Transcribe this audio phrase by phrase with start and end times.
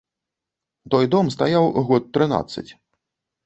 [0.93, 2.69] Той дом стаяў год трынаццаць.